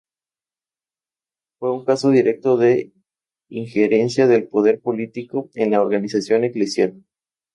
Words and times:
Fue 1.59 1.71
un 1.71 1.85
caso 1.85 2.09
directo 2.09 2.57
de 2.57 2.91
injerencia 3.51 4.25
del 4.25 4.47
poder 4.47 4.81
político 4.81 5.51
en 5.53 5.69
la 5.69 5.79
organización 5.83 6.43
eclesial. 6.43 7.03